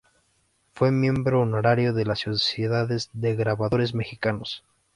Fue 0.73 0.91
miembro 0.91 1.41
honorario 1.41 1.93
de 1.93 2.05
la 2.05 2.15
Sociedad 2.15 2.89
de 3.13 3.35
Grabadores 3.35 3.93
Mexicanos. 3.93 4.63